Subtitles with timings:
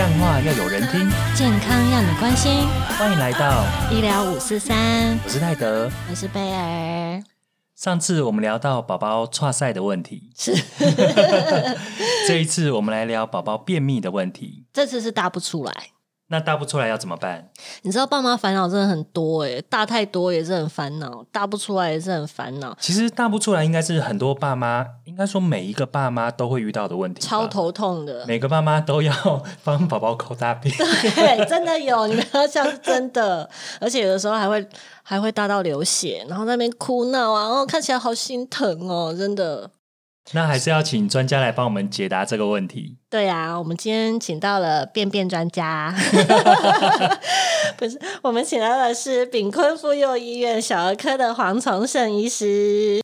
[0.00, 2.66] 干话要有人听，健康要你关心，
[2.98, 5.90] 欢迎来到医疗五四三，我是泰德。
[6.08, 7.22] 我是贝尔，
[7.76, 10.56] 上次我们聊到宝宝岔赛的问题，是
[12.26, 14.64] 这一次我们来聊宝宝便秘的问题。
[14.72, 15.72] 这次是大不出来。
[16.32, 17.50] 那大不出来要怎么办？
[17.82, 27.20] 你知道爸妈烦恼真的很多诶，大太多也是很烦恼，大不出来也是很烦恼，其实大不出来应该是很多爸妈，应该说每一个爸妈都会遇到的问题。
[27.20, 28.24] 超头痛的。
[28.26, 29.12] 每个爸妈都要
[29.64, 30.72] 帮宝宝抠大便。
[30.76, 34.64] 对，真的有，你们要像是真的，而且有的时候还会
[35.02, 39.68] 还会大到流血，然后在那边哭闹啊，哦，看起来好心疼哦，真的。
[40.32, 42.96] 那还是要请专家来帮我们解答这个问题。
[43.10, 45.92] 对啊，我们今天请到了便便专家，
[47.76, 53.00] 不是，我们请到的是丙坤妇幼医院小儿科的黄崇胜医师。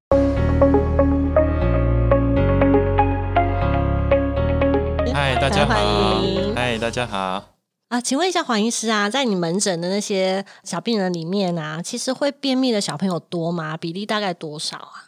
[5.12, 6.54] 嗨，大家欢好迎。
[6.54, 7.44] 嗨，大家好。
[7.88, 13.76] 啊，请问一下黄医师啊，在你门诊的那些小病人里面啊，其实会便秘的小朋友多吗？
[13.76, 15.05] 比例大概多少啊？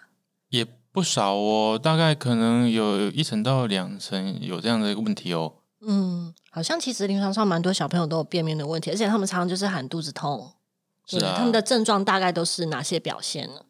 [0.98, 5.52] 也不少哦，大概可能有一层到两层有这样的一个问题哦。
[5.80, 10.52] 嗯，好像其实临床上蛮多小朋友都有便秘的问题，而且他们常常就是喊肚子痛。
[11.06, 13.60] 是啊他们的症状大概都是哪些表现呢？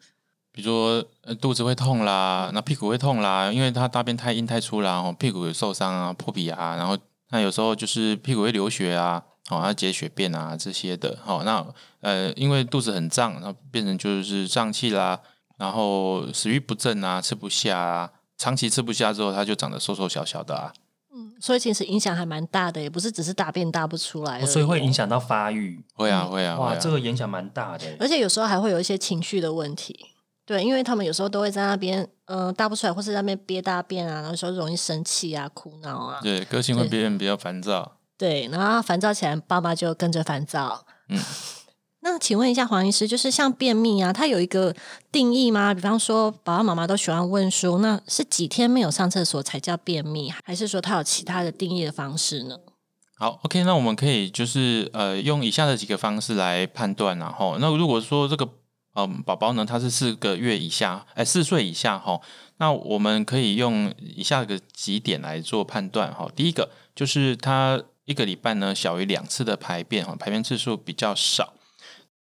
[0.51, 6.97] 比如说呃肚子会痛啦，那屁股会痛啦，因为他大便太硬太粗啦，哦，屁股有受伤啊、破皮啊，然后
[7.29, 11.17] 那有时候就是屁股会流血啊，哦，要解血便啊这些的。
[11.23, 11.65] 好、那
[12.01, 15.21] 呃，因为肚子很胀，然后变成就是胀气啦，
[15.59, 20.73] 然后食欲不振啊，吃不下啊，长期吃不下之后，他就长得瘦瘦小小的啊。
[21.13, 25.85] 嗯所以其实影响还蛮大的，也不是只是大便大不出来、哦所以会影响到发育。
[25.95, 26.77] 会啊，会啊，哇，啊。
[26.77, 27.87] 这个影响蛮大的。
[27.99, 30.07] 而且有时候还会有一些情绪的问题。
[30.45, 36.21] 对，因为他们有时候都会在那边，嗯、大不出来，或是在那边憋大便啊，然后有时候容易生气啊、哭闹啊。
[36.23, 37.99] 对，个性会对变得比较烦躁。
[38.17, 40.87] 对，然后烦躁起来，爸妈就跟着烦躁。
[41.09, 41.19] 嗯
[42.01, 44.75] 那请问一下黄医师，就是像便秘啊，它有一个
[45.11, 45.75] 定义吗？
[45.75, 52.57] 比方说，爸爸妈妈都喜欢问说，那是几天没有上厕所才叫便秘，还是说它有其他的定义的方式呢？
[53.17, 58.49] 好，OK，那我们可以就是呃用以下的几个方式来判断，然后那如果说这个
[58.95, 62.21] 嗯宝宝呢他是四个月以下，哎四岁以下哈，
[62.59, 66.31] 那我们可以用以下的几点来做判断哈。
[66.37, 71.55] 第一个就是他一个礼拜呢小于两次的排便哈，排便次数比较少。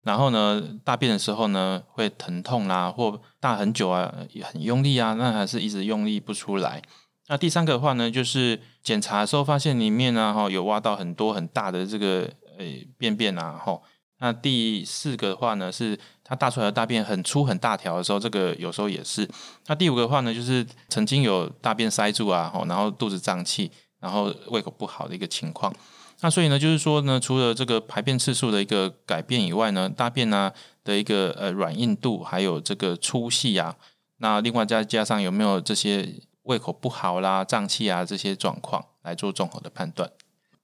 [0.06, 6.80] 然后呢，大便的时候呢，会疼痛啦，或大很久啊，也很用力啊，那还是一直用力不出来。
[7.26, 12.64] 那第三个的话呢，就是检查的时候发现里面呢，哈有挖到很多很大的这个呃
[12.96, 13.80] 便便啊，哈。
[14.20, 19.28] 那第四个的话呢，是它大出来的大便很粗很大条的时候，这个有时候也是。
[19.66, 25.74] 那第五个的话呢，就是曾经有大便塞住啊，哈，然后肚子胀气，然后胃口不好的一个情况。
[26.20, 30.50] 那所以呢，就是说呢，除了这个排便次数的一个改变以外呢，大便呢
[30.82, 33.76] 的一个呃软硬度，还有这个粗细啊，
[34.18, 40.10] 那另外再加上有没有这些胃口不好啦、胀气啊这些状况来做综合的判断。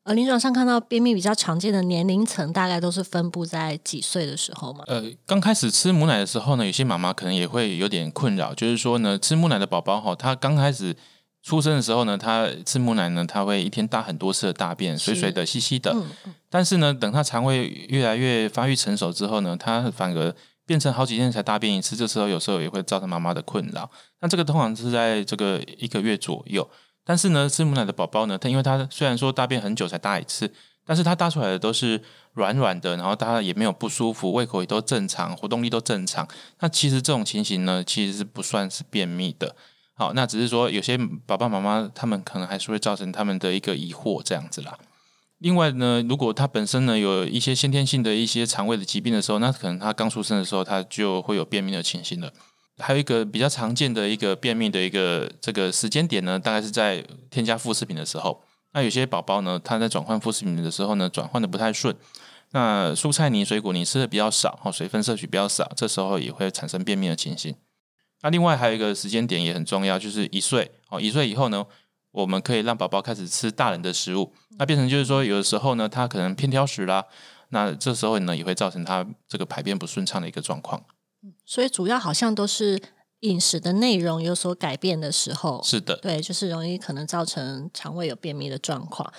[0.04, 4.82] 呃，临床上看到便秘比较常见的年龄层，大概都是分布在几岁的时候嘛？
[4.88, 10.96] 呃，刚开始吃母奶的时候呢，有些妈妈可能也会有点困扰，就是说呢，吃母奶的宝宝哈，他刚开始
[11.42, 15.92] 出生的时候呢，他吃母奶呢，他会一天大很多次的大便，水水的、稀稀的。
[15.92, 23.91] 嗯嗯但是呢，等他肠胃越来越发育成熟之后呢，他反而变成好几天才大便一次，这时候有时候也会造成妈妈的困扰。
[24.20, 26.69] 那这个通常是在这个一个月左右。
[27.04, 30.48] 但是呢，吃母奶的宝宝呢，他因为他虽然说大便很久才大一次，
[30.86, 32.00] 但是他大出来的都是
[32.34, 36.28] 软软的，然后他也没有不舒服，胃口也都正常，活动力都正常。
[36.60, 39.56] 那其实这种情形呢，其实是不算是便秘的。
[40.02, 44.76] 好，那只是说有些爸爸妈妈他们可能还是会造成他们的一个疑惑这样子啦。
[45.38, 52.32] 另外呢，如果他本身呢有一些先天性的一些肠胃的疾病的时候，那可能他刚出生的时候他就会有便秘的情形了。
[52.78, 58.42] 还有一个比较常见的一个便秘的一个这个时间点呢，大概是在添加副食品的时候。
[58.72, 61.94] 那有些宝宝呢，他在转换副食品的时候呢，转换的不太顺。
[62.50, 67.54] 那蔬菜泥、水果泥吃的比较少，水分摄取比较少，这时候也会产生便秘的情形。
[68.22, 71.66] 那另外还有一个时间点也很重要，就是一岁哦，一岁以后呢，
[72.13, 77.04] 我们可以让宝宝开始吃大人的食物，那变成就是说，有的时候呢，他可能偏挑食啦，
[77.48, 80.84] 那这时候呢，也会造成他这个排便不顺畅的一个状况。
[81.45, 82.80] 所以主要好像都是
[83.21, 89.13] 饮食的内容有所改变的时候，是的，对，就是容易可能造成肠胃有便秘的状况。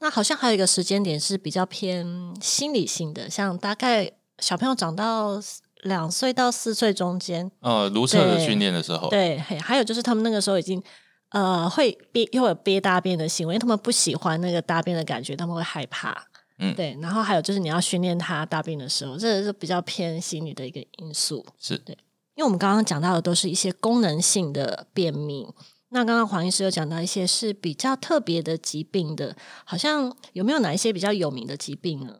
[0.00, 2.06] 那好像还有一个时间点是比较偏
[2.40, 5.40] 心理性的，像大概小朋友长到
[5.82, 10.82] 两岁到四岁中间，呃，如厕的对训练的时候，对，嘿还有就是他们那个时候已经
[11.30, 16.26] 呃会憋，又有憋大便的行为，因为他们不喜欢那个大便的感觉，他们会害怕。
[16.58, 16.98] 嗯对。
[17.00, 21.46] 然后还有就是你要训练他大便的时候，这个是比较偏心理的一个因素。
[21.58, 21.96] 是对
[22.34, 25.46] 因为我们刚刚讲到的都是一些功能性的便秘，
[25.88, 32.14] 那刚刚黄医师有讲到一些是比较特别的疾病的，好像有没有哪一些比较有名的疾病呢？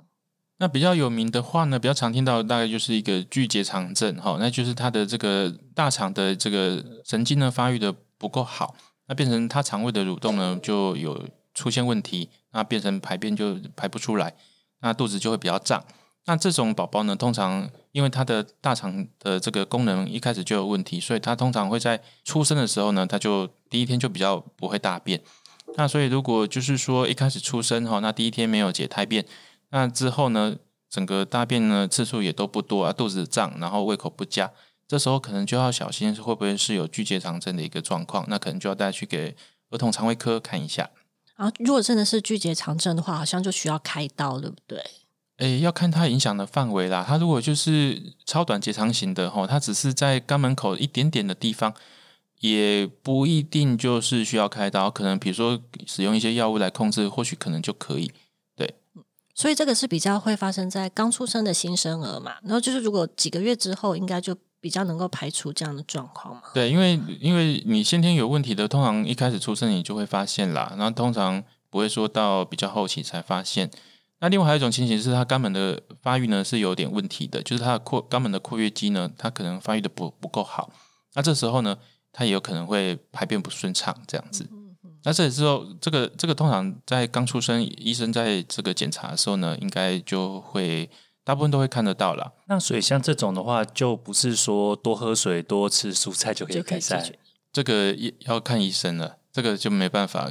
[0.58, 8.74] 那比较有名的话呢，比较常听到的大概就是一个巨结肠症哈，那就是它的这个大肠的这个神经呢发育的不够好，
[9.06, 14.34] 那变成它肠胃的蠕动呢就有出现问题，那变成排便就排不出来，
[14.80, 15.84] 那肚子就会比较胀。
[16.26, 25.22] 那这种宝宝呢，通常因为他的大肠的这个功能一开始就有问题，所以他通常会在出生的时候呢，他就第一天就比较不会大便。
[25.76, 29.24] 那所以如果就是说一开始出生哈，那第一天没有解胎便，
[29.70, 30.56] 那之后呢，
[30.88, 34.50] 整个大便呢次数也都不多啊，肚子胀，然后胃口不佳，
[34.86, 39.36] 这时候可能就要小心会不会是有巨结肠症的一个状况，那可能就要带去给
[39.70, 40.90] 儿童肠胃科看一下。
[41.36, 44.82] 啊如果真的是巨结肠症的话，好像就需要开刀，对不对？
[45.36, 47.04] 诶，要看它影响的范围啦。
[47.06, 51.72] 它如果就是超短结肠型的吼，它只是在肛门口一点点的地方，
[52.40, 54.90] 也不一定就是需要开刀。
[54.90, 58.10] 可能比如说使用一些药物来控制，或许可能就可以。
[59.38, 66.42] 所以这个是比较会发生在刚出生的新生儿嘛，然后就是如果几个月之后，应该就比较能够排除这样的状况嘛。
[66.52, 71.40] 对，因为因为你先天有问题的，通常一开始出生你就会发现啦，然后通常
[71.70, 73.70] 不会说到比较后期才发现。
[74.18, 80.72] 那另外还有一种情形是，他肛门的发育呢是有点问题的，就是他的扩肛门的括约肌呢，它可能发育的不不够好。
[81.14, 81.78] 那这时候呢，
[82.10, 84.48] 它也有可能会排便不顺畅这样子。
[85.04, 90.90] 那这时候，这个这个通常在刚出生，医生在这个检查的时候呢，应该就会
[91.24, 92.32] 大部分都会看得到啦。
[92.46, 97.04] 那所以像这种的话，就不是说多喝水、多吃蔬菜就可以改善。
[97.52, 100.30] 这个也要看医生了，这个就没办法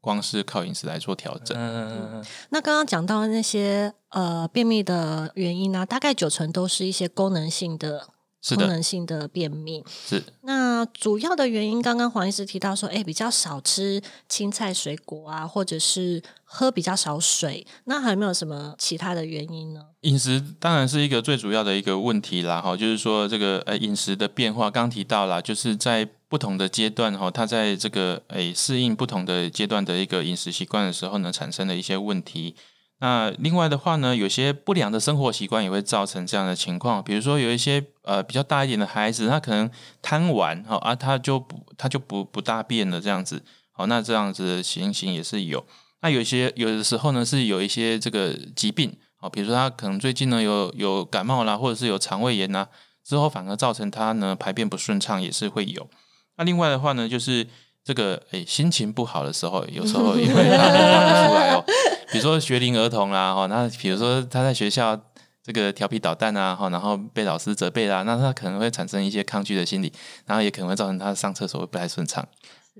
[0.00, 1.56] 光是靠饮食来做调整。
[1.58, 8.08] 嗯，那刚刚讲到那些呃便秘的原因呢、大概九成都是一些功能性的
[8.56, 9.84] 功，能性的便秘。
[9.88, 17.66] 是那主要的原因，刚刚黄医师提到说，哎，比较少吃青菜、水果啊，或者是喝比较少水。
[17.84, 19.80] 那还有没有什么其他的原因呢？
[20.02, 32.54] 饮食当然是一个最主要的一个问题啦，哈，就是说这个呃饮食的变化，刚提到啦，就是在不同的阶段哈，它在这个诶适应不同的阶段的一个饮食习惯的时候呢，产生了一些问题。
[33.00, 39.70] 那另外的话呢，有些不良的生活习惯也会造成这样的情况，比如说有一些呃比较大一点的孩子，他可能
[40.02, 43.40] 贪玩哈啊，他就不他就不不大便了这样子，
[43.70, 45.64] 好，那这样子的情形也是有。
[46.02, 52.66] 那有些有的时候呢，是有一些这个疾病，哦，比如说他可能最近呢有有感冒啦，或者是有肠胃炎呐，
[53.06, 55.88] 之后反而造成他呢排便不顺畅，也是会有。
[56.36, 57.46] 那另外的话呢，就是
[57.84, 61.64] 这个诶心情不好的时候，有时候也会拿拿不出来哦。
[62.10, 64.98] 比如说学龄儿童啦，哈，那比如说他在学校
[65.42, 69.92] 这个调皮捣蛋啊，哈，然后被老师责备啦，那他可能会产生一些抗拒的心理，
[70.26, 72.26] 然后也可能会造成他上厕所会不太顺畅。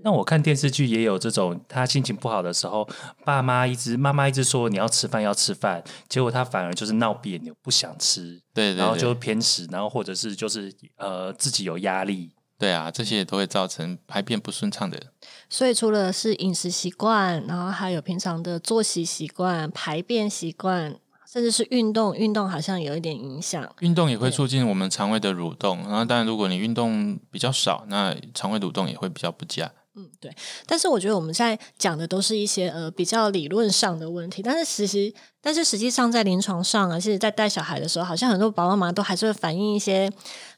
[0.05, 2.89] 那我看电视剧也有这种，他心情不好的时候，
[3.25, 12.31] 爸妈一直妈妈一直说你要吃饭要吃饭，结果他反而就是闹别扭，不想吃，对对对，然后就偏食，然后或者是就是呃自己有压力。
[12.59, 15.01] 对啊，这些也都会造成排便不顺畅的。
[15.49, 20.97] 所以除了是饮食习惯，然后还有平常的作息习惯、排便习惯，
[21.31, 23.65] 甚至是运动，运动好像有一点影响。
[23.79, 29.71] 运动也会促进我们肠胃的蠕动，然后当然如果你运动比较少，那肠胃蠕动也会比较不佳。
[29.95, 30.35] 嗯，对。
[30.67, 40.11] 但是我觉得我们在讲的都是一些呃比较理论上的问题，但是实际但是实际上在临床上啊，其实在带小孩的时候，好像很多爸爸妈妈都还是会反映一些，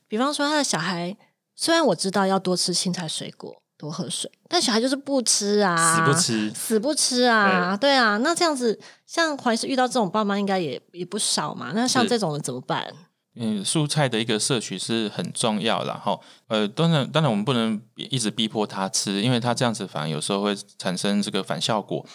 [0.08, 1.16] 比方说他的小孩，
[1.60, 8.16] 虽然我知道要多吃青菜水果，多喝水，但小孩就是不吃啊，死不吃死不吃啊，对啊。
[8.16, 11.72] 那这样子，像怀是遇到这种爸妈应该也也不少嘛。
[11.74, 12.90] 那像是这种人怎么办？
[13.36, 16.18] 嗯，蔬菜的一个摄取是很重要的，哈。
[16.48, 22.06] 呃，当然，当然我们不能一直逼迫他吃，因为他这样子反而有时候会产生这个反效果。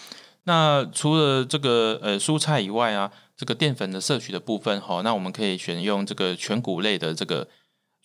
[0.46, 7.48] 那除了这个呃蔬菜以外啊，这个淀粉的摄取的部分哈，那我们可以选用这个全谷类的这个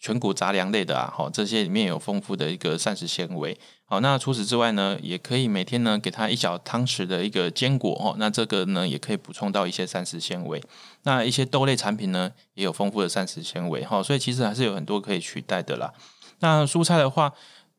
[0.01, 3.57] 全谷杂粮类的啊，好，这些里面有丰富的一个膳食纤维。
[3.85, 10.63] 好，那除此之外呢，也可以每天呢给他一小汤匙的一个坚果哦，那这个呢也可以补充到一些膳食纤维。
[11.03, 15.93] 那一些豆类产品呢也有丰富的膳食纤维哈，所以其实还是有很多可以取代的啦。
[16.39, 17.31] 那蔬菜的话，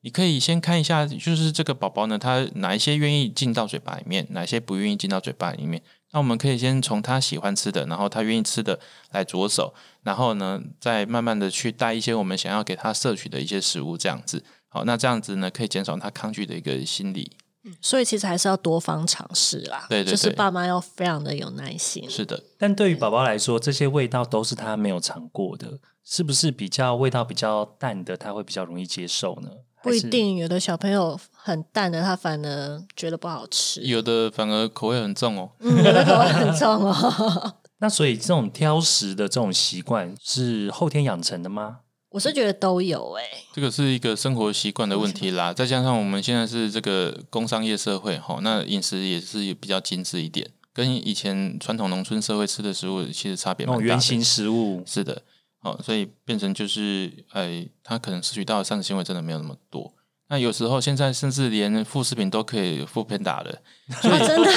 [0.02, 5.82] 你可以先看一下，就是这个宝宝呢，他哪一些愿意进到嘴巴里面，哪些不愿意进到嘴巴里面。
[6.14, 8.80] 那我们可以先从他喜欢吃的，然后他愿意吃的
[9.12, 14.44] 来着手，然后呢，再慢慢的去带一些我们想要给他摄取的一些食物，这样子。
[14.68, 17.32] 好，那这样子呢，可以减少他抗拒的一个心理。
[17.64, 19.86] 嗯所以其实还是要多方尝试啦。
[19.88, 22.10] 对对对就是爸妈要非常的有耐心。
[22.10, 29.50] 是的，但对于宝宝来说，这些味道都是他没有尝过的，是不是比较味道比较淡的，他会比较容易接受呢？
[29.84, 33.82] 不一定，有的小朋友很淡的，他反而觉得不好吃。
[33.82, 35.50] 有的反而口味很重哦。
[35.60, 37.54] 嗯，有的口味很重哦。
[37.80, 41.80] 那所以这种挑食的这种习惯是后天养成的吗？
[42.10, 43.24] 我是觉得都有哎、
[43.54, 53.88] 这个是一个生活习惯的问题啦，再加上我们现在是这个工商业社会哈，那饮食也是比较精致一点，跟以前传统农村社会吃的食物其实差别那蛮大的。
[53.88, 55.22] 种原型食物，是的，
[55.62, 59.94] 哦，所以变成就是，哎，他可能失去到的膳食纤维真的没有那么多。
[60.32, 63.52] 那有时候现在甚至连副食品都可以副片打了，
[64.02, 64.52] 所以、啊真的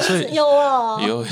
[0.00, 1.00] 所以 有哦。
[1.02, 1.26] 有有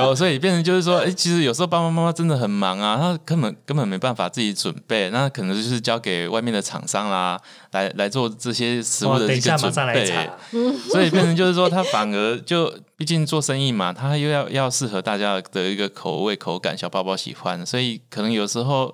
[0.00, 10.28] 有，所以变成就是说，哎、其实有时候爸爸妈妈真的很忙啊，他根本根本没办法自己准备，那可能就是交给外面的厂商啦，来来做这些食物的一个准备。
[10.90, 18.92] 所以变成就是说，他反而就毕竟做生意嘛，他又要要适合大家的一个口味口感，小宝宝喜欢，所以可能有时候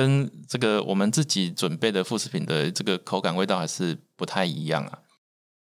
[0.00, 5.00] 跟这个我们自己准备的副食品的这个口感味道还是不太一样啊。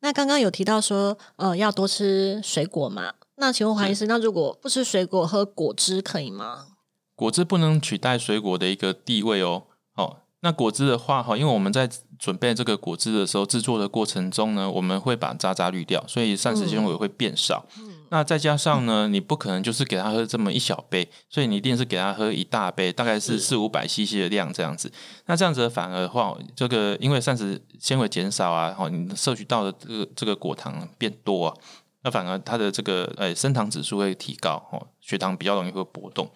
[0.02, 3.14] 那刚刚有提到说，呃，要多吃水果嘛？
[3.38, 6.68] 那请问黄医师，那如果不吃水果，喝果汁可以吗？
[7.16, 9.64] 果汁不能取代水果的一个地位哦。
[9.96, 11.90] 哦，那果汁的话，哈，因为我们在
[12.20, 17.66] 准备这个果汁的时候，制作的过程中呢，我们会把渣渣滤掉，所以膳食纤维会变少。
[18.10, 24.92] 那再加上呢，你不可能就是给他喝这么一小杯，所以你一定是给他喝一大杯，大概是四五百 CC 的量这样子。
[25.26, 31.58] 那这样子反而的话，这个因为膳食纤维减少啊，哈，你摄取到的这个这个果糖变多啊，
[32.04, 36.30] 那反而它的这个呃升糖指数会提高，哦，血糖比较容易会波动。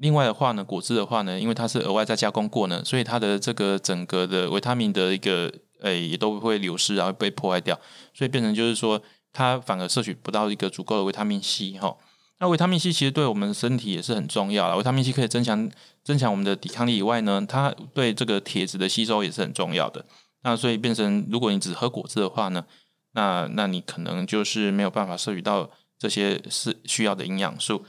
[0.00, 5.52] 另外的话呢，果汁的话呢，因为它是额外再加工过呢，所以它的这个整个的维他命的一个
[5.82, 7.78] 诶、也都会流失，然后被破坏掉，
[8.12, 9.00] 所以变成就是说，
[9.32, 11.96] 它反而摄取不到一个足够的维他命 C 哈。
[12.38, 15.70] 那维他命 C 其实对我们身体也是很重要的，维他命 C 可以增强
[16.02, 20.04] 增强我们的抵抗力以外呢，它对这个铁质的吸收也是很重要的。
[20.42, 22.64] 那所以变成，如果你只喝果汁的话呢，
[23.12, 27.84] 那那你可能就是没有办法摄取到这些是需要的营养素。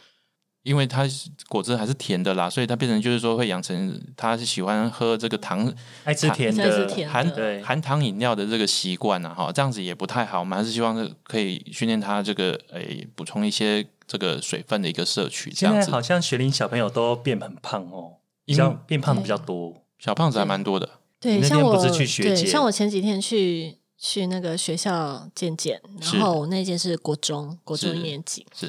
[0.64, 1.06] 因为它
[1.48, 7.32] 果汁还是甜的啦，所以它变成就是说会养成他是喜欢喝这个糖爱吃甜的，含
[7.64, 10.40] 含糖饮料的这个习惯啊，哈，这样子也不太好。
[10.40, 15.82] 我们还是希望是可以训练他这个诶补充一些这个水分的一个摄取，这样子。
[15.82, 19.76] 现在好像学龄小朋友都变很胖哦，比较变胖的比较多。
[19.98, 20.90] 小胖子还蛮多的，
[21.20, 28.68] 对，那像我天不是去学对，姐像我前几天去去那个学校见见，然后我那间是国中，国中是一年级，是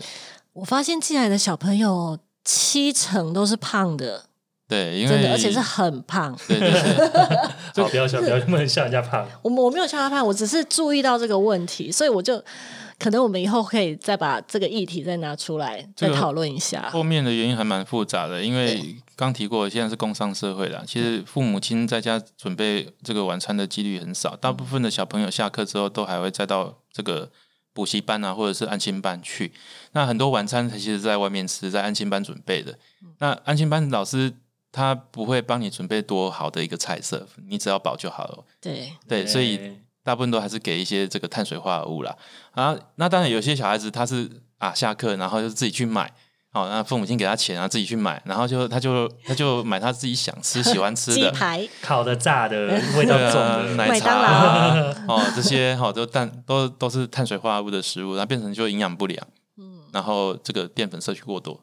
[0.55, 4.27] 我发现进来的小朋友七成都是胖的，
[4.69, 6.37] 对，因为真的，而且是很胖。
[6.47, 9.27] 对对 不要笑，不要不能笑人家胖。
[9.43, 12.43] 我我没有笑他胖，我只是注意到这个问题，所以我就
[12.99, 16.91] 可能我们以后可以再把这个议题再拿出来这个再讨论一下。
[16.91, 27.31] 后面的原因还蛮复杂的，因为刚提过，现在是工商社会啦，其实父母亲在家准备这个晚餐的几率很少，大部分的小朋友下课之后都还会再到这个
[27.73, 29.53] 补习班啊，或者是安亲班去。
[29.93, 32.79] 那很多晚餐其实在外面吃，在安亲班准备的。
[33.19, 34.33] 那安亲班老师
[34.71, 38.45] 他不会帮你准备多好的一个菜色，你只要饱就好了。
[38.61, 42.17] 对，对，所以大部分都还是给一些这个碳水化合物啦。
[42.53, 46.13] 啊，那当然有些小孩子他是啊下课然后就自己去买，
[46.53, 51.17] 哦，那父母亲给他钱，然后自己去买，然后就他就他就买他自己想吃喜欢吃的。
[51.17, 52.67] 鸡排 烤的、炸的，
[52.97, 54.21] 味道对重啊，的，奶茶
[55.09, 61.59] 哦，这些好、都碳都都是碳水化合物的食物，然后变成就营养不良，嗯，然后这个淀粉摄取过多，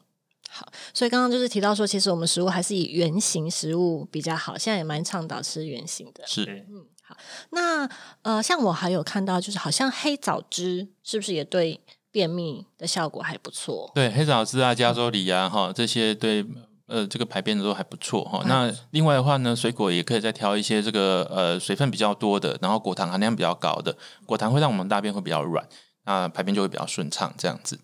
[0.48, 6.24] 好所以刚刚就是提到说，其实我们食物还是以原形食物比较好，现在也蛮倡导吃原形的。
[6.26, 7.16] 是嗯，好
[7.50, 7.88] 那
[8.22, 13.90] 呃，像我还有看到，就是好像黑枣汁是不是也对便秘的效果还不错？
[13.94, 16.44] 对黑枣汁啊、加州梨啊，哈，这些对
[16.86, 18.42] 呃这个排便的都还不错哈。
[18.46, 25.66] 那另外的话呢，水果也可以再挑一些这个呃水分比较多的，然后果糖含量比较高的，果糖会让我们大便会比较软，
[26.04, 27.78] 那排便就会比较顺畅，这样子。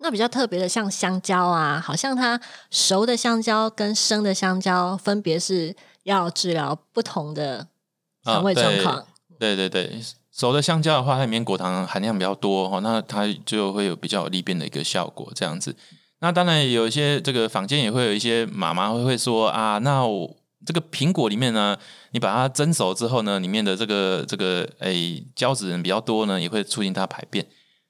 [0.00, 7.66] 那比较特别的，像香蕉啊，好像它熟的香蕉跟生的香蕉分别是要治疗不同的
[8.24, 9.04] 肠胃状况。
[9.40, 10.00] 对对对，
[10.38, 15.74] 熟的香蕉的话，它里面果糖含量比较多哈，那它就会有比较有利便的一个效果，这样子。
[16.20, 21.76] 那当然有一些这个坊间也会有一些妈妈会会说啊，那我这个苹果里面呢，
[22.12, 27.44] 你把它蒸熟之后呢，里面的这个这个诶胶质比较多呢，也会促进它排便。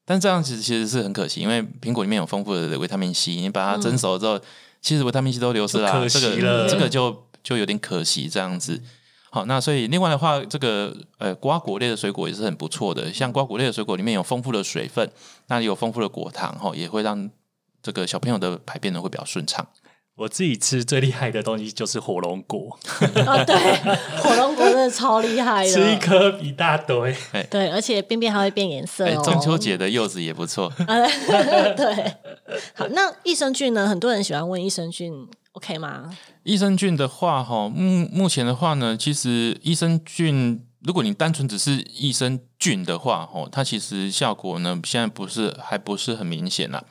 [0.06, 4.40] 但这样其实其实是很可惜，因为苹果里面有丰富的维他命 C，你把它蒸熟之后，
[4.80, 8.82] 其实维他命 C 都流失了这个这个就就有点可惜这样子。
[9.30, 15.10] 好，那所以另外的话，这个呃瓜果类的水果也是很不错的，像瓜果类的水果里面有丰富的水分，
[15.48, 17.28] 那里有丰富的果糖哈，也会让
[17.82, 19.66] 这个小朋友的排便呢会比较顺畅。
[20.16, 22.76] 我自己吃最厉害的东西就是火龙果，
[23.24, 23.54] 哦，对，
[24.20, 27.14] 火龙果真的超厉害的， 吃一颗一大堆。
[27.48, 29.22] 对，而且便便还会变颜色哎，哦。
[29.22, 30.72] 中秋节的柚子也不错。
[31.76, 32.14] 对，
[32.74, 33.86] 好，那益生菌呢？
[33.86, 35.12] 很多人喜欢问益生菌
[35.58, 36.16] ，OK 吗？
[36.44, 46.84] 益生菌的话，哈，目目前的话呢，其实益生菌，如果你单纯只是益生菌的话，哈，它其实效果呢，现在不是还不是很明显啦。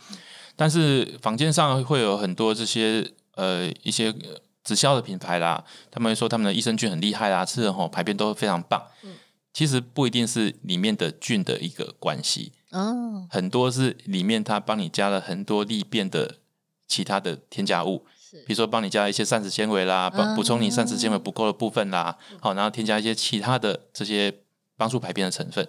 [0.56, 4.14] 但是坊间上会有很多这些呃一些
[4.64, 8.84] 直销的品牌啦，他们会说他们的益生菌很厉害啦，吃了吼排便都非常棒。
[9.54, 16.36] 其实不一定是里面的菌的一个关系，哦，很多是里面它帮你加了很多利便的
[16.88, 24.34] 其他的添加物，是比如说帮你加一些膳食纤维啦，帮补充你膳食纤维不够的部分啦，好，然后添加一些其他的这些
[24.76, 25.68] 帮助排便的成分，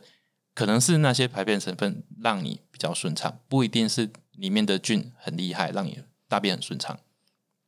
[0.55, 6.99] 可能是那些排便成分让你比较顺畅，不一定是里面的菌很厉害，让你大便很顺畅。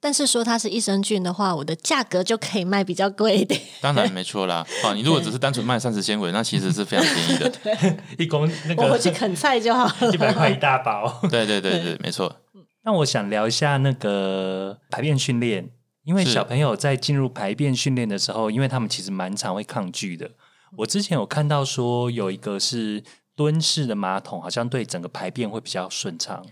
[0.03, 3.61] 但是说它是益生菌的话，我的价格就可以卖比较贵一点。
[3.83, 7.97] 当然没错啦，啊，你如果只是单纯卖膳食纤维，那其实是非常便宜的。
[8.17, 10.11] 一公那我个回去啃菜就好了。
[10.11, 11.21] 一百块一大包。
[11.31, 12.35] 对对对对，没错。
[12.91, 15.71] 那我想聊一下那个排便训练，
[16.03, 20.33] 因为小朋友在进入排便训练的时候，因为他们其实蛮常会抗拒的。
[20.79, 23.05] 我之前有看到说有一个是
[23.37, 26.45] 蹲式的马桶，好像对整个排便会比较顺畅。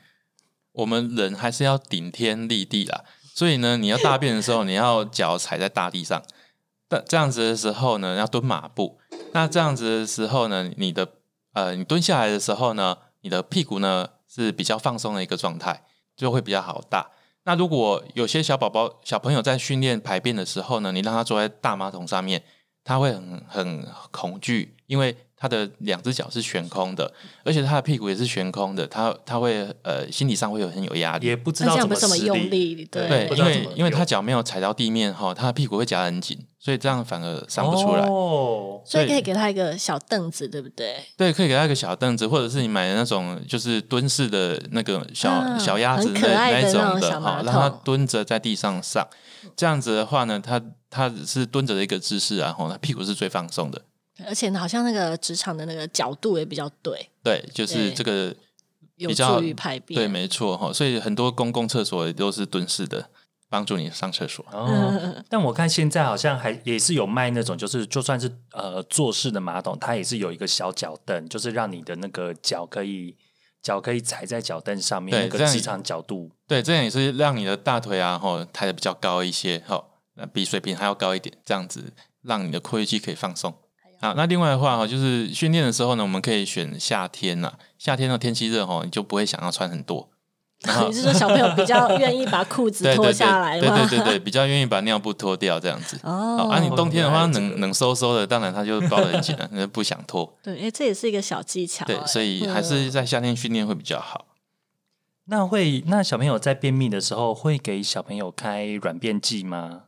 [0.75, 3.03] 我们人还是要顶天立地啦，
[3.35, 6.23] 所以呢，你要大便的时候，你要脚踩在大地上。
[6.89, 9.01] 但这样子的时候呢，要蹲马步。
[9.33, 11.09] 那这样子的时候呢，你的
[11.55, 15.83] 呃，你蹲下来的时候呢，你的屁股呢是比较放松的一个状态，
[16.19, 17.11] 就会比较好大。
[17.45, 22.43] 那如果有些小宝宝、小朋友在训练排便的时候呢，你让他坐在大马桶上面，
[22.85, 27.13] 他会很很恐惧，因为他的两只脚是悬空的，
[27.45, 31.27] 而且他的屁股也是悬空的，他他会呃心理上会有很有压力。
[31.27, 38.07] 也不知道怎么用力，对对，因为因为他脚没有踩到地面哈，他的屁股会夹得很紧，所以这样反而上不出来。
[38.07, 40.97] 哦，所以可以给他一个小凳子，对不对？
[41.17, 49.07] 对，可以给他一个小凳子，或者是你买的那种就是蹲式的那个小、啊小鸭子的那那种的哈，让他蹲着在地上上。
[49.57, 53.83] 这样子的话呢，他他是蹲着的一个姿势啊，哈，他屁股是最放松的。
[54.27, 58.35] 而且呢，好像那个职场的那个角度也比较对，对，就是这个
[58.97, 59.99] 有比较助于排便。
[59.99, 60.73] 对，没错哈。
[60.73, 63.11] 所以很多公共厕所也都是蹲式的，
[63.49, 64.45] 帮助你上厕所。
[64.51, 73.17] 哦，但我看现在好像还也是有卖那种，就是就算是呃坐式的马桶，它也是有一个小脚凳，就是让你的那个脚可以
[73.63, 76.31] 脚可以踩在脚凳上面，那个职场角度。
[76.49, 83.55] 对，这样也是让你的大腿啊，吼抬的比较高一些，吼，那比水平还要高一点，这样子让你的括约肌可以放松。
[84.01, 90.09] 好，那另外的话哈，就是训练的时候呢，我们可以选夏天呐、夏天的天气热哈，你就不会想要穿很多。
[90.89, 93.77] 你是说小朋友比较愿意把裤子脱下来对吗？
[93.89, 95.97] 对对对对，比较愿意把尿布脱掉这样子。
[96.03, 100.37] 哦，啊，你冬天的话冷冷飕飕的，当然他就包得很紧了，那不想脱。
[100.43, 101.85] 对，哎，这也是一个小技巧。
[101.85, 104.27] 对，哎所以还是在夏天训练会比较好。
[105.27, 109.83] 那会那小朋友在便秘的时候，会给小朋友开软便剂吗？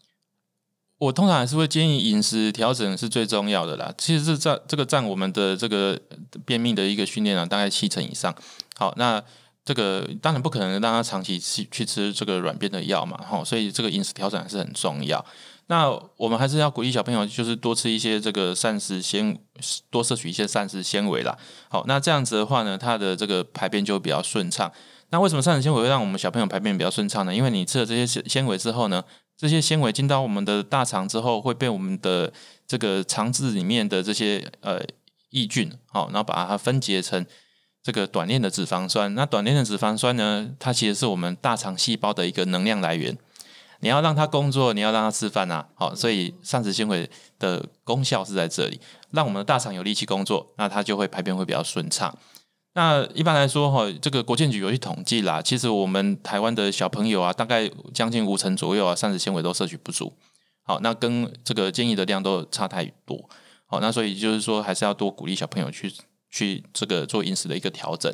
[1.00, 3.90] 我通常还是会建议饮食调整是最重要的啦。
[3.96, 5.98] 其实这占这个占我们的这个
[6.44, 8.34] 便秘的一个训练啊，大概七成以上。
[8.76, 9.22] 好，那
[9.64, 15.24] 这个当然不可能让他长期去去吃这个软便的药嘛，哈，所以这个饮食调整还是很重要。
[15.68, 19.38] 那我们还是要鼓励小朋友，就是多吃一些这个膳食纤，
[19.88, 21.34] 多摄取一些膳食纤维啦。
[21.70, 24.70] 好，那这样子的话呢，他的这个排便就会比较顺畅。
[25.08, 27.34] 那为什么膳食纤维会让我们小朋友排便比较顺畅呢？
[27.34, 29.02] 因为你吃了这些纤纤维之后呢，
[29.40, 32.30] 这些纤维进到我们的大肠之后，会被我们的
[32.66, 34.78] 这个肠子里面的这些呃
[35.30, 37.24] 益菌，好、然后把它分解成
[37.82, 39.14] 这个短链的脂肪酸。
[39.14, 43.16] 那短链的脂肪酸呢，它其实是我们大肠细胞的一个能量来源。
[43.78, 48.78] 你要让它工作，你要让它吃饭啊，好，所以膳食纤维的功效是在这里，
[49.12, 52.14] 让我们的大肠有力气工作，那它就会排便会比较顺畅。
[52.74, 60.12] 那一般来说，哈，这个国健局有去统计啦，其实我们台湾的小朋友啊，大概将近五成左右啊，膳食纤维都摄取不足。
[60.62, 63.28] 好，那跟这个建议的量都差太多。
[63.66, 65.92] 好，那所以就是说，还是要多鼓励小朋友去
[66.30, 68.12] 去这个做饮食的一个调整。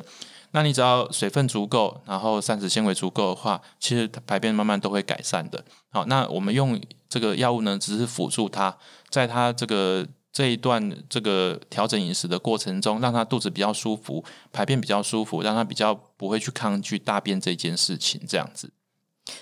[0.51, 5.63] 那你只要水分足够，然后膳食纤维足够的话，其实排便慢慢都会改善的。
[5.91, 8.75] 好，那我们用这个药物呢，只是辅助他，
[9.09, 14.23] 在他这个这一段这个调整饮食的过程中，让他肚子比较舒服，
[14.53, 18.69] 排便比较舒服，让他比较不会去抗拒大便这件事情，这样子。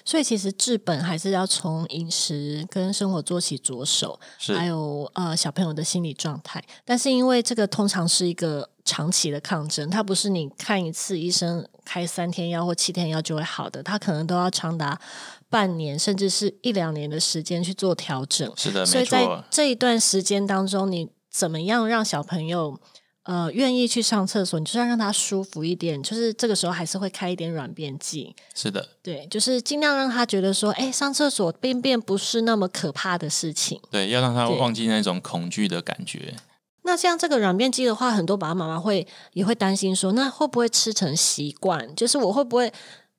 [0.05, 4.17] 所以其实治本还是要从饮食跟生活做起着手，
[4.55, 6.63] 还有呃小朋友的心理状态。
[6.85, 14.99] 但是因为这个通常是一个长期的抗争，它不是你看一次医生开三天药或七天药就会好的，它可能都要长达
[15.49, 18.51] 半年甚至是一两年的时间去做调整。
[18.55, 22.79] 是的，所以在，这一段时间当中，你怎么样让小朋友
[23.23, 24.59] 呃愿意去上厕所？
[24.59, 33.79] 你就是要让他舒服一点，就是这个时候还是会开一点软便剂，是的，对，就是尽量让他觉得说，哎，上厕所便便不是那么可怕的事情。
[33.89, 36.35] 对，要让他忘记那种恐惧的感觉。
[36.83, 41.95] 那像这个软便剂的话，很多爸爸妈妈会也会担心说，那会不会吃成习惯？
[41.95, 42.71] 就是我会不会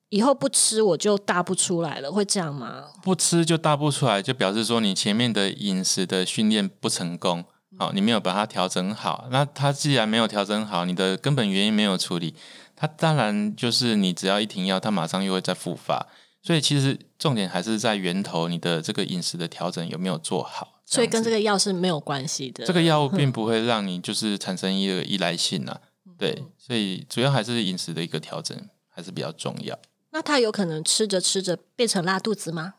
[0.09, 2.11] 以后不吃我就大不出来了？
[2.11, 2.85] 会这样吗？
[3.03, 7.43] 不吃就大不出来，就表示说你前面的饮食的训练不成功，
[7.77, 9.27] 好，你没有把它调整好。
[9.31, 12.33] 那它既然没有调整好，你的根本原因没有处理，
[12.75, 16.07] 它当然就是你只要一停药，它马上又会再复发。
[16.41, 20.79] 所以其实重点还是在源头，你的这个饮食的调整有没有做好。
[20.85, 22.65] 所以跟这个个药是没有关系的。
[22.65, 25.81] 这个药物 并不会让你就是产生一个依赖性啊，
[26.17, 29.77] 对，所以主要还是饮食的一个调整还是比较重要。
[30.11, 32.75] 那他有可能吃着吃着变成拉肚子吗？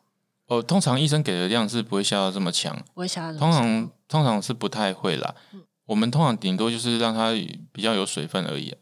[0.47, 5.35] 哦，通常医生给的量是不会下到这么强，我会想要通常通常是不太会啦。
[5.85, 7.33] 我们通常顶多就是让它
[7.71, 8.77] 比较有水分而已啊、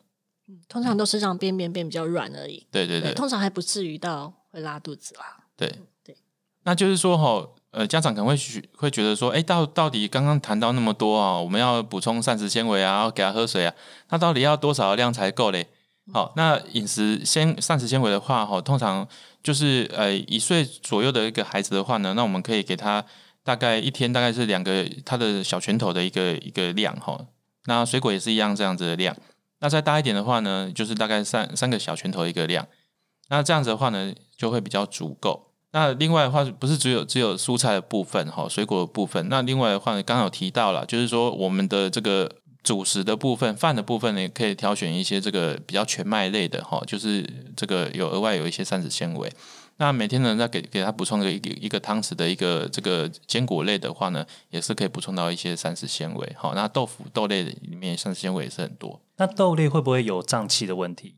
[0.69, 2.67] 通常都是让便便变比较软而已。
[2.71, 5.45] 对对对通常还不至于到会拉肚子啦。
[5.57, 5.69] 对
[6.05, 6.17] 对。
[6.63, 13.75] 那就是说哈，呃，家长可能会许会觉得说，哎，到到底刚刚谈到那么多啊，我们要补充膳食纤维啊，要给他喝水啊，
[14.11, 15.69] 那到底要多少的量才够嘞？
[16.13, 19.07] 好，那饮食纤膳食纤维的话，哈，通常
[19.43, 23.05] 就是呃一岁左右的一个孩子的话呢，那我们可以给他
[23.43, 27.27] 大概一天大概是两个他的小拳头的一个一个量哈。
[27.67, 29.17] 那水果也是一样这样子的量。
[29.59, 32.67] 那再大一点的话呢，就是大概三三个小拳头一个量。
[33.29, 35.51] 那这样子的话呢，就会比较足够。
[35.73, 39.29] 那另外的话，不是只有只有蔬菜的部分哈，水果的部分。
[39.29, 42.31] 那另外的话，刚刚有提到了，就是说我们的这个
[42.67, 47.25] 主食的部分、饭的部分呢，也可以挑选一些这个比较全麦类的哈，就是
[47.57, 49.33] 这个有额外有一些膳食纤维。
[49.77, 56.35] 那每天呢，再给给他补充一个一个汤匙的一个这个坚果类的话呢，也是可以补充到一些膳食纤维。
[56.37, 59.01] 好，那豆腐豆类里面膳食纤维也是很多。
[59.19, 61.15] 那豆类会不会有胀气的问题？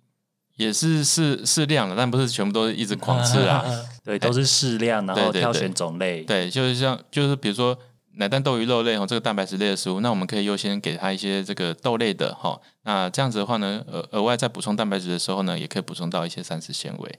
[0.56, 3.64] 也是适适量的，但不是全部都一直狂吃啊。
[4.04, 6.24] 对，都是适量，然后挑选种类。
[6.24, 7.78] 对，就是像就是比如说
[8.18, 12.60] 奶蛋豆鱼肉类哈，这个蛋白质类的食物，那我们可以优先给他一些这个豆类的哈。
[12.82, 17.18] 那这样子的话呢，额额外在补充蛋白质的时候呢，也可以补充到一些膳食纤维。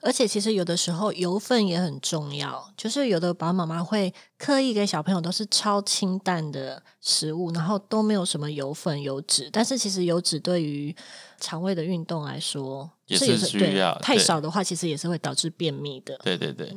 [0.00, 10.94] 而且其实有的时候油分也很重要，就是有的爸爸妈妈会刻意给小朋友都是超清淡的食物，然后都没有什么油分、油脂，但是其实油脂对于
[11.38, 16.18] 肠胃的运动来说也是这需要对太少的话，其实也是会导致便秘的。
[16.24, 16.76] 对对对，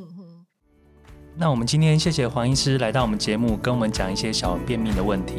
[1.37, 5.35] 那我们今天谢谢黄医师来到我们节目，跟我们讲一些小便秘的问题。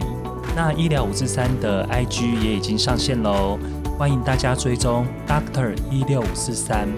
[0.57, 3.59] 那医疗五四三的 IG 也已经上线喽，
[3.98, 6.88] 欢迎大家追踪 Doctor 一六五四三，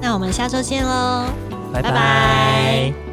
[0.00, 1.26] 那我们下周见喽。
[1.72, 3.05] 拜拜拜